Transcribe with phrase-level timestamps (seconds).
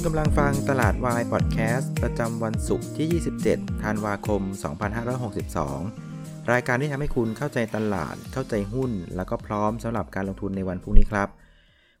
[0.00, 4.42] คุณกำลังฟังตลาดวายพอดแคสต์ประจำวันศุกร์ที่ 27 ธันวาคม
[5.66, 11.28] 2562 รายการที่ทำให้คุณเข้าใจตลาด เข้าใจหุ้น แล้วก็พร้อมสำหรับการลงทุนในวันพรุ่งนี้ครับ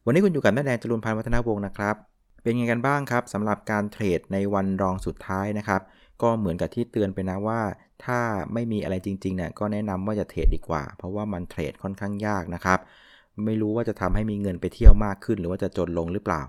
[0.04, 1.96] วันนี้คุณอยู่กับแม่แดงจรุนพันธ์วัฒนาวงศ์นะครับ
[2.42, 5.80] เป็นไงกันบ้างครับสำหรับการเทรดในวันรองสุดท้ายนะครับ
[6.22, 7.60] ก็เหมือนกับที่เตือนไปนะว่า
[8.04, 8.20] ถ้า
[8.52, 12.80] ไม่มีอะไรจริงๆเนี่ยก็แนะนำว่าจะเทรดดีกว่า เพราะว่ามันเทรดค่อนข้างยากนะครับ
[13.46, 16.42] ไม่รู้ว่าจะทำให้มีเงินไปเที่ยวมากขึ้น หรือว่าจะจนลงหรือเปล่า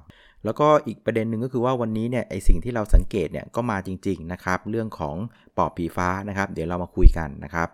[0.45, 5.15] แล้วก็อีกประเด็นหนึ่งก็คือว่าวันนี้เนี่ยไอสิ่งที่เราสังเกตเนี่ยก็มาจริงๆนะครับเรื่องของ
[5.57, 7.69] ปอบผีฟ้านะครับ เดี๋ยวเรามาคุยกันนะครับ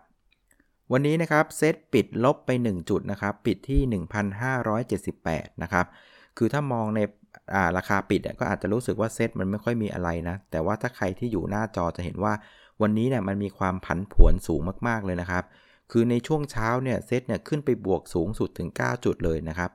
[0.91, 3.81] วันนี้นะครับเซตปิดลบไป 1 จุดนะครับปิดที่
[4.51, 5.85] 1,578 นะครับ
[6.37, 6.99] คือถ้ามองใน
[7.77, 12.33] ราคาปิดก็อาจจะรู้สึกว่าเซตมันไม่ค่อยมีอะไรนะ แต่ว่าถ้าใครที่อยู่หน้าจอจะเห็นว่า
[12.81, 15.43] วันนี้เนี่ยมันมีความผันผวนสูงมากๆเลยนะครับ
[15.91, 19.71] คือในช่วงเช้าเนี่ยเซตเนี่ยขึ้นไปบวกสูงสุดถึง 9 จุดเลยนะครับ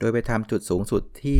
[0.00, 1.38] โดยไปทำจุดสูงสุดที่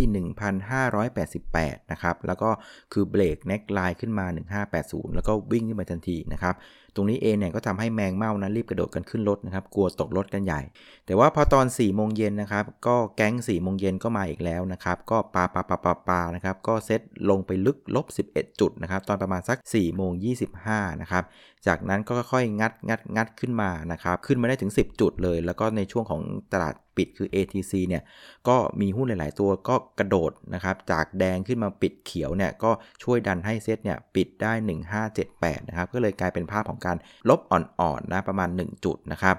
[0.95, 2.51] 1,588 นะครับ แล้วก็
[2.93, 4.27] คือเบรกเน็กไลน์ขึ้นมา
[4.71, 6.55] 1580 แล้วก็วิ่งขึ้นมาทันทีนะครับ
[6.95, 10.61] ตรงนี้เองเนี่ยก็ทำให้แมงเม่านั้นรีบกระโดดกันขึ้นรถนะครับ กลัวตกรถกันใหญ่
[11.07, 20.13] แต่ว่าพอตอน 4 โมงเย็นนะครับ ก็แก๊ง 4 โมงเย็นก็มาอีกแล้วนะครับ ก็ปาปาปาปาปานะครับ ก็เซตลงไปลึกลบ 11 จุดนะครับ ตอนประมาณสัก 4 โมง
[20.57, 21.25] 25 นะครับ
[21.67, 28.03] จากนั้นก็ค่อยๆงัดงัดงัดขึ้นมานะครับ ขึ้นมาได้ถึง 10 จุดเลย แล้วก็ในช่วงของตลาด ปิดคือ ATC เนี่ย
[28.49, 32.71] ก็มีหุ้นหลาย ๆ ตัวก็กระโดดนะครับจากแดงขึ้นมาปิดเขียวเนี่ยก็
[33.03, 34.53] ช่วยดันให้เซตเนี่ยปิดได้
[35.11, 36.97] 1578นะครับก็เลยกลายเป็นภาพของการ
[37.29, 39.39] ลบอ่อนๆนะประมาณ 1 จุดนะครับ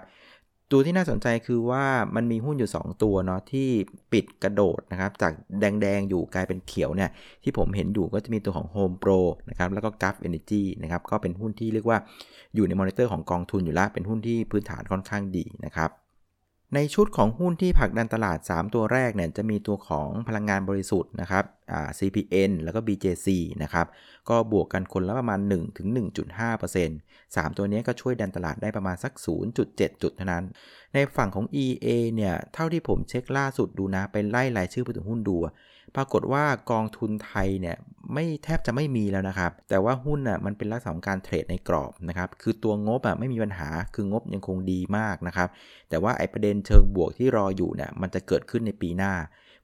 [0.72, 1.86] ตัวที่น่าสนใจคือว่า
[2.16, 3.70] มันมีหุ้นอยู่ 2 ตัวเนาะที่
[4.14, 7.10] ปิดกระโดดนะครับจากแดง ๆ อยู่กลายเป็นเขียวเนี่ย
[7.44, 9.20] ที่ผมเห็นอยู่ก็จะมีตัวของ Home Pro
[9.50, 11.98] นะครับแล้วก็ g u f Energy นะครับก็เป็นหุ้นที่เรียกว่า
[12.56, 15.90] อยู่ในมอนิเตอร์ของกองทุนอยู่แล้ว เป็นหุ้นที่พื้นฐานค่อนข้างดีนะครับ
[16.76, 21.46] ในชุดของหุ้นที่ผลักดันตลาด 3 ตัวแรกเนี่ยจะมีตัวของพลังงานบริสุทธิ์นะครับ
[22.00, 23.28] CPN แล้วก็ BJC
[23.64, 23.88] นะครับ
[24.30, 25.88] ก็บวกกันคนละประมาณ 1 ถึง
[26.58, 29.14] 1.5% 3 ตัวนี้ก็ช่วยดันตลาดได้ประมาณสัก
[29.58, 30.46] 0.7 จุดเท่านั้น
[30.94, 35.38] ในฝั่งของ EA เนี่ย เท่าที่ผมเช็คล่าสุดดูนะไปไล่รายชื่อผู้ถือหุ้นดู
[35.96, 37.76] ปรากฏว่ากองทุนไทยเนี่ย
[38.14, 45.50] ไม่แทบจะไม่มีแล้วนะครับ แต่ว่าหุ้นอะมันเป็นลักษณะของการเทรดในกรอบนะครับ คือตัวงบอะไม่มีปัญหา คืองบยังคงดีมากนะครับ
[45.90, 49.14] แต่ว่าไอประเด็นเชิงบวกที่รออยู่เนี่ย มันจะเกิดขึ้นในปีหน้า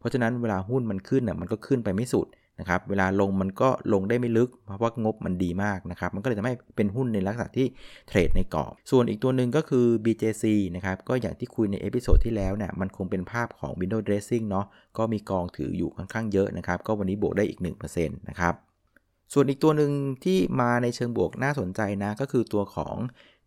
[0.04, 2.28] เพราะฉะนั้นเวลาหุ้นมันขึ้นน่ะมันก็ขึ้นไปไม่สุด
[2.60, 7.68] นะครับ เวลาลงมันก็ลงได้ไม่ลึก เพราะว่างบมันดีมากนะครับ มันก็เลยทำให้เป็นหุ้นในลักษณะที่
[8.08, 14.66] เทรดในกรอบ ส่วนอีกตัวหนึ่งก็คือ BJC นะครับ ก็อย่างที่คุยใน episode ที่แล้วเนี่ย มันคงเป็นภาพของ window dressing เนาะ
[14.98, 17.60] ก็มีกองถืออยู่ค่อนข้างเยอะนะครับ ก็วันนี้บวกได้อีก
[17.90, 18.54] 1%นะครับ
[19.34, 19.92] ส่วนอีกตัวหนึ่ง
[20.24, 22.96] ที่มาในเชิงบวกน่าสนใจนะ ก็คือตัวของ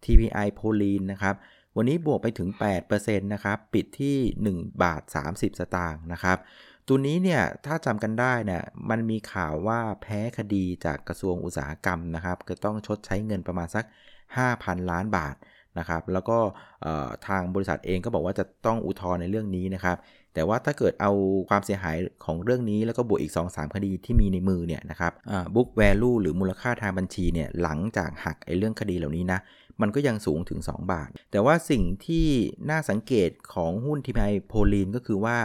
[0.04, 1.34] TPI p o l i n นะครับ
[1.76, 2.48] วันนี้บวกไปถึง
[2.86, 4.16] 8%นะครับ ปิดที่
[4.52, 6.38] 1 บาท 30 สตางค์นะครับ
[6.88, 13.84] ตัวนี้เนี่ย ถ้าจำกันได้เนี่ย มันมีข่าวว่าแพ้คดีจากกระทรวงอุตสาหกรรมนะครับ ก็ต้องชดใช้เงินประมาณสัก
[14.36, 15.36] 5,000 ล้านบาท
[15.78, 16.38] นะครับ แล้วก็
[17.26, 19.96] ทางบริษัทเองก็บอกว่าจะต้องอุทธรณ์ในเรื่องนี้นะครับ
[20.34, 21.12] แต่ว่าถ้าเกิดเอา
[21.48, 25.12] ความเสียหายของเรื่องนี้แล้วก็บวกอีก 2-3 คดีที่มีในมือเนี่ยนะครับ
[25.54, 29.40] บุ๊กแวลูหรือมูลค่าทางบัญชีเนี่ย หลังจากหักไอ้เรื่องคดีเหล่านี้นะ
[29.80, 32.26] มันก็ยังสูงถึง 2 บาท แต่ว่าสิ่งที่
[32.70, 35.38] น่าสังเกตของหุ้นทีพีโพลีนก็คือว่า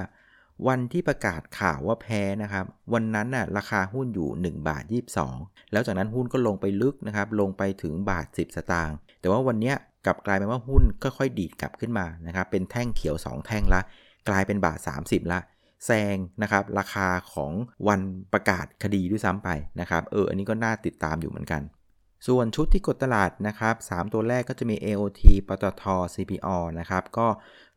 [0.68, 4.84] วันที่ประกาศข่าวว่าแพ้นะครับ วันนั้นน่ะราคาหุ้นอยู่ 1 บาท
[5.28, 9.74] 22 แล้วจากนั้นหุ้นก็ลงไปลึกนะครับ ลงไปถึงบาท 10 สตางค์แต่ว่าวันนี้
[10.06, 13.82] กลับกลายเป็นว่าหุ้นค่อยๆดีดกลับขึ้นมานะครับ เป็นแท่งเขียว 2 แท่งละ
[14.30, 15.40] กลายเป็นบาท 30 ละ
[15.86, 17.52] แซงนะครับราคาของ
[17.88, 18.02] วัน
[18.34, 19.50] ประกาศคดีด้วยซ้ำไป
[19.80, 21.62] นะครับเอออันนี้ก็น่าติดตามอยู่เหมือนกัน
[22.28, 25.84] ส่วนชุดที่กดตลาดนะครับ 3 ตัวแรกก็จะมี AOT ปตท
[26.14, 27.28] CPO นะครับ ก็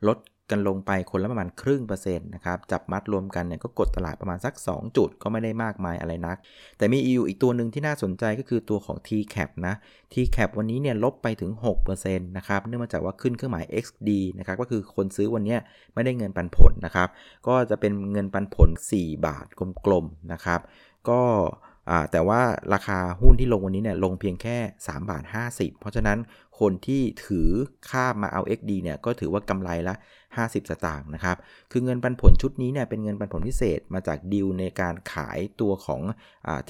[0.08, 0.18] ลด
[0.50, 6.36] กันลงไปคนละประมาณครึ่งเปอร์เซ็นต์นะครับ จับมัดรวมกันเนี่ยก็กดตลาดประมาณสัก 2 จุดก็ไม่ได้มากมายอะไรนัก
[6.78, 9.74] แต่มีอยู่อีกตัวหนึ่งที่น่าสนใจก็คือตัวของ TCAP นะ
[10.12, 11.50] TCAP วันนี้เนี่ยลบไปถึง
[11.88, 15.56] 6%นะครับ เนื่องมาจากว่าขึ้นเครื่องหมาย XD นะครับ ก็คือคนซื้อวันนี้
[15.94, 17.08] ไม่ได้เงินปันผลนะครับ
[17.48, 19.46] ก็จะเป็นเงินปันผล 4 บาท
[19.86, 20.60] กลมๆนะครับ
[21.08, 21.20] ก็
[22.12, 22.40] แต่ว่า
[22.74, 26.18] ราคาหุ้นที่ลงวันนี้เนี่ยลงเพียงแค่ 3 บาท 50 เพราะฉะนั้น
[26.60, 27.50] คนที่ถือ
[27.90, 29.94] ข้ามมาเอา XD เนี่ยก็ถือว่ากำไรละ
[30.46, 31.36] 50 สตางค์นะครับ
[31.72, 36.02] คือเงินปันผลชุดนี้เนี่ยเป็นเงินปันผลพิเศษมาจากดีลในการขายตัวของ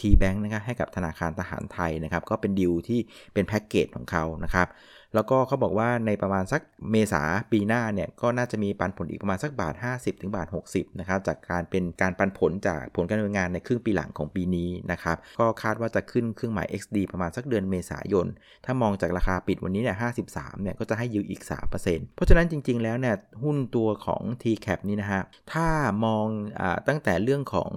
[0.01, 3.01] ทีแบงค์นะครับให้กับธนาคารทหารไทยนะครับ ก็เป็นดีลที่
[3.35, 4.69] เป็นแพ็กเกจของเขานะครับ
[5.17, 7.23] แล้วก็เขาบอกว่าในประมาณสักเมษา
[7.53, 18.27] ปีหน้าเนี่ยก็น่าจะมีปันผลอีกประมาณสักบาท 50ถึงบาท 60นะครับจากการเป็นการปันผลจากผลการดำเนินงานในครึ่งปีหลังของปีนี้นะครับ ก็คาดว่าจะขึ้นเครื่องหมาย XD ประมาณสักเดือนเมษายน
[18.65, 19.97] ถ้ามองจากราคาปิดวันนี้เนี่ย
[20.29, 21.43] 53เนี่ยก็จะให้ยิวอีก
[21.79, 25.23] 3%เพราะฉะนั้นจริง ๆแล้วเนี่ยหุ้นหุ้นตัวของ TCAP นี่นะฮะ
[25.53, 25.69] ถ้า
[26.05, 26.27] มอง
[26.61, 27.73] อตั้งแต่เรื่องของ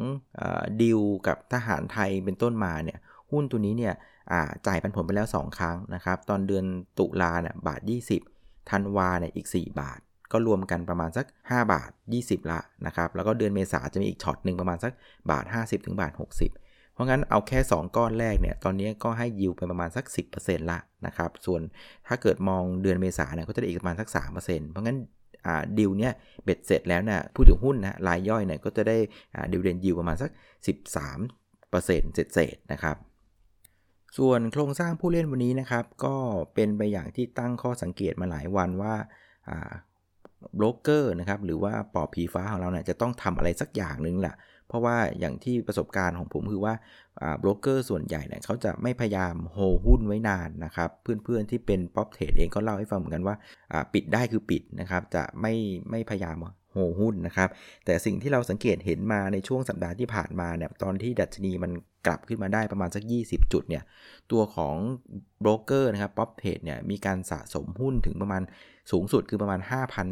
[0.82, 3.00] ดิวกับทหารไทยเป็นต้นมาเนี่ย
[3.32, 3.94] หุ้นตัวนี้เนี่ย
[4.68, 6.66] จ่ายปันผลไปแล้ว 2 ครั้งนะครับ ตอนเดือน
[7.00, 7.82] ตุลาเนี่ยบาท
[8.26, 10.00] 20ธันวาเนี่ยอีก 4 บาท
[10.32, 11.92] ก็รวมกันประมาณสัก 5 บาท
[12.22, 14.92] 20 ละนะครับ แล้วก็เดือนเมษาจะมีอีกช็อตหนึ่งประมาณสัก
[15.32, 20.06] บาท 50ถึงบาท 60เพราะงั้นเอาแค่ 2 ก้อนแรกเนี่ย ตอนนี้ก็ให้ยิวไปประมาณสัก
[20.38, 21.62] 10%ละนะครับ ส่วน
[22.08, 24.98] ถ้าเกิดมองเดือนเมษาเนี่ยก็จะได้อีกประมาณสัก 3%เพราะงั้น
[25.78, 26.14] ดิวเนี่ย
[26.44, 28.98] เบ็ดเสร็จแล้วนะผู้ถือหุ้นนะรายย่อยเนี่ยก็จะได้
[29.52, 30.32] ดิวเดนยิวประมาณสัก
[31.08, 32.96] 13%เศษๆนะครับ
[34.18, 36.16] ส่วนโครงสร้างผู้เล่นวันนี้นะครับ ก็
[36.54, 38.96] เป็นไปอย่างที่ตั้งข้อสังเกตมาหลายวันว่า
[40.58, 44.36] โบรกเกอร์นะครับหรือว่าปอบผีฟ้าของเราเนี่ยจะต้องทำอะไรสักอย่างหนึ่งแหละ
[44.68, 46.74] เพราะว่าอย่างที่ประสบการณ์ของผมคือว่า
[47.44, 53.36] โบรกเกอร์ส่วนใหญ่เนี่ยเขาจะไม่พยายามโฮหุ้นไว้นานนะครับเพื่อนๆที่เป็น prop trade เองก็เล่าให้ฟังเหมือนกันว่า
[53.94, 55.54] ปิดได้คือปิดนะครับจะไม่
[55.90, 56.38] ไม่พยายาม
[56.78, 57.50] โหุ้นนะครับ
[57.86, 61.72] แต่สิ่งที่เราสังเกตเห็นมาในช่วงสัปดาห์ที่ผ่านมาเนี่ยตอนที่ดัชนีมัน
[62.08, 63.84] กลับขึ้นมาได้ประมาณสัก 20 จุดเนี่ย
[64.32, 64.76] ตัวของ
[65.42, 68.42] โบรกเกอร์นะครับ prop trade เนี่ยมีการสะสมหุ้นถึงประมาณ
[68.92, 69.60] สูงสุดคือประมาณ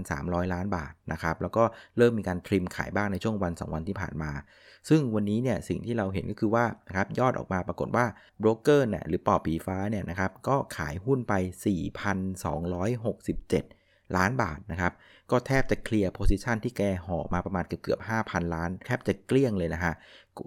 [0.02, 1.64] 5,300 ล้านบาทนะครับแล้วก็
[1.98, 4.32] เริ่มมีการ trim ขายบ้างในช่วงวัน 2 วันที่ผ่านมา
[4.90, 8.06] ซึ่งวันนี้เนี่ยสิ่งที่เราเห็นก็คือว่านะครับยอดออกมาปรากฏว่า
[8.40, 11.34] โบรกเกอร์เนี่ยหรือปอบผีฟ้าเนี่ยนะครับก็ขายหุ้นไป
[11.74, 13.85] 4,267
[14.18, 14.94] ล้านบาทนะครับ
[15.32, 19.94] ก็แทบจะเคลียร์โพซิชันที่แกห่อมาประมาณเกือบเกือบ5,000 ล้าน แทบจะเกลี้ยงเลยนะฮะ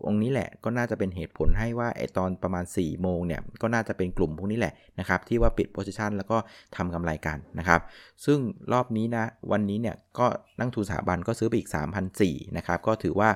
[0.09, 6.39] องนี้แหละก็น่าจะเป็นเหตุผลให้ว่าไอตอนประมาณ 4 โมงเนี่ย ก็น่าจะเป็นกลุ่มพวกนี้แหละนะครับ ที่ว่าปิดโพซิชันแล้วก็
[6.77, 7.81] ทำกำไรกันนะครับ
[8.25, 8.39] ซึ่ง
[8.73, 10.27] รอบนี้นะ วันนี้เนี่ยก็
[10.59, 11.71] นักทุนสถาบันก็ซื้อไปอีก
[12.13, 13.31] 3,004นะครับ ก็ถือว่า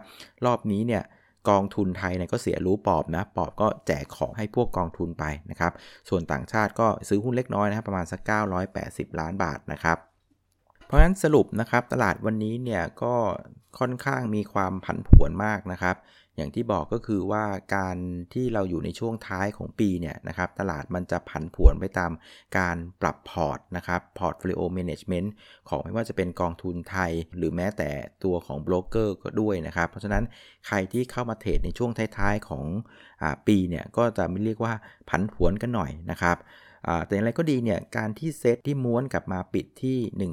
[0.47, 1.03] รอบนี้เนี่ย
[1.51, 5.73] กองทุนไทยเนี่ยก็เสียรู้ปอบนะ ปอบก็แจกของให้พวกกองทุนไปนะครับ
[6.09, 8.21] ส่วนต่างชาติก็ซื้อหุ้นเล็กน้อยนะครับประมาณสัก
[8.71, 9.99] 980 ล้านบาทนะครับ
[10.93, 13.15] เพราะฉะนั้นสรุปนะครับตลาดวันนี้เนี่ยก็
[13.79, 15.97] ค่อนข้างมีความผันผวนมากนะครับ
[16.37, 17.45] อย่างที่บอกก็คือว่า
[17.77, 17.97] การ
[18.35, 22.13] ที่เราอยู่ในช่วงท้ายของปีเนี่ยนะครับตลาดมันจะผันผวนไปตาม
[22.59, 25.33] การปรับพอร์ตนะครับ portfolio management
[25.69, 27.91] ของไม่ว่าจะเป็นกองทุนไทย หรือแม้แต่
[28.25, 30.25] ตัวของโบรกเกอร์ก็ด้วยนะครับ เพราะฉะนั้น
[30.67, 32.65] ใครที่เข้ามาเทรดในช่วงท้ายๆของ
[33.23, 34.75] อปีเนี่ยก็จะไม่เรียกว่า
[35.09, 36.37] ผันผวนกันหน่อยนะครับ
[37.07, 40.31] แต่อย่างไรก็ดีเนี่ยการที่เซตที่ม้วนกลับมาปิดที่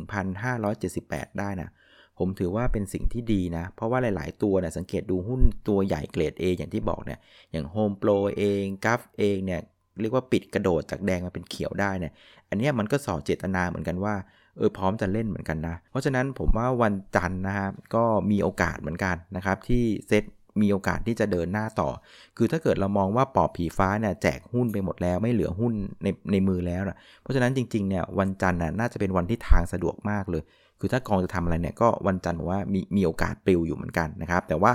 [0.67, 1.69] 1,578 ได้นะ
[2.17, 7.19] ผมถือว่าเป็นสิ่งที่ดีนะ เพราะว่าหลาย ๆ ตัวเนี่ยสังเกตดูหุ้นตัวใหญ่เกรด A อย่างที่บอกเนี่ย
[7.51, 9.61] อย่าง Home Pro เองกัฟเองเนี่ย
[10.01, 12.13] เรียกว่าปิดกระโดดจากแดงมาเป็นเขียวได้เนี่ย
[12.49, 14.15] อันนี้มันก็สอเจตนาเหมือนกันว่า
[14.57, 20.23] เออพร้อมจะเล่นเหมือนกันนะ เพราะฉะนั้นผมว่าวันจันทร์นะครับก็มีโอกาสเหมือนกันนะครับที่เซต
[20.63, 21.89] มีโอกาสที่จะเดินหน้าต่อ
[22.37, 25.73] คือถ้าเกิดเรามองว่าปอบผีฟ้าเนี่ยแจกหุ้นไปหมดแล้วไม่เหลือหุ้น
[26.03, 30.43] ในในมือแล้วนะเพราะฉะนั้นจริงๆเนี่ยวันจันทร์น่าจะเป็นวันที่ทางสะดวกมากเลย
[30.79, 34.71] คือถ้ากองจะทำอะไรเนี่ยก็วันจันทร์บอกว่ามีมีโอกาสปลิวอยู่เหมือนกันนะครับ แต่ว่า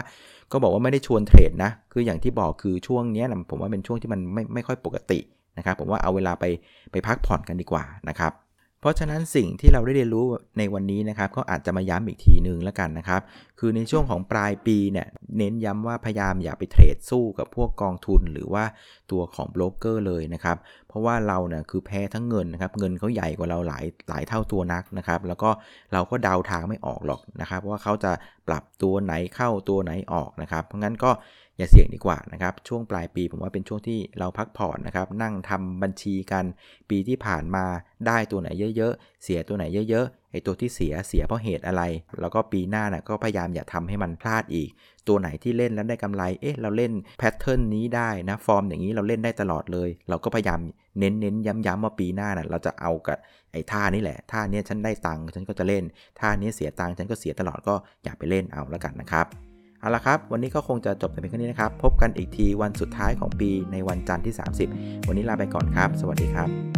[0.52, 5.19] ก็บอกว่าไม่ได้ชวนเทรดนะ คืออย่างที่บอกคือช่วงนี้นะผมว่าเป็นช่วงที่มันไม่ไม่ค่อยปกติ
[5.58, 6.44] นะครับ ผมว่าเอาเวลาไป
[6.92, 8.32] ไปพักผ่อนกันดีกว่านะครับ
[8.84, 10.26] เพราะฉะนั้นสิ่งที่เราได้เรียนรู้
[10.58, 13.20] ในวันนี้นะครับ ก็อาจจะมาย้ำอีกทีหนึ่งแล้วกันนะครับ
[13.58, 15.06] คือในช่วงของปลายปีเนี่ย
[15.38, 18.64] เน้นย้ำว่าพยายามอย่าไปเทรดสู้กับพวกกองทุน หรือว่า
[19.10, 20.56] ตัวของโบรกเกอร์เลยนะครับ
[20.94, 25.50] ราะว่าเราเนี่ยคือแพ้ทั้งเงินนะครับ เงินเขาใหญ่กว่าเราหลายหลายเท่าตัวนักนะครับ แล้วก็
[25.92, 28.12] เราก็เดาทางไม่ออกหรอกนะครับ ว่าเขาจะ
[28.49, 31.11] ปรับตัวไหนเข้าตัวไหนออกนะครับ เพราะงั้นก็
[31.59, 36.45] อย่าเสี่ยงดีกว่านะครับ ช่วงปลายปีผมว่าเป็นช่วงที่เราพักผ่อนนะครับ นั่งทำบัญชีกัน
[36.90, 37.64] ปีที่ผ่านมา
[38.07, 41.83] ได้ตัวไหนเยอะ ๆ เสียตัวไหนเยอะ ๆ ไอตัวที่เสียเสียเพราะเหตุอะไร
[42.21, 44.71] แล้วก็ปีหน้านะก็พยายามอย่าทำให้มันพลาดอีก
[45.09, 50.61] ตัวไหนที่เล่นแล้วได้กำไร เอ๊ะเราเล่น pattern นี้ได้นะฟอร์มอย่างนี้เราเล่นได้ตลอดเลย เราก็พยายาม
[50.99, 51.35] เน้นเน้น
[51.67, 53.19] ย้ำๆว่าปีหน้านะ่ะเราจะเอากับ
[53.53, 55.85] ไอ้ท่านี้แหละ ท่านี้ฉันได้ตังค์ฉันก็จะเล่น
[56.21, 57.75] ท่านี้เสียตังค์ฉันก็เสียตลอดก็
[58.05, 59.26] อย่าไปเล่นเอาแล้วกันนะครับ
[59.81, 64.35] เอาละครับ วันนี้ก็คงจะจบแต่เพียงแค่นี้นะครับ พบกันอีกทีวันสุดท้ายของปีในวันจันทร์ที่
[64.71, 66.74] 30 วันนี้ลาไปก่อนครับ สวัสดีครับ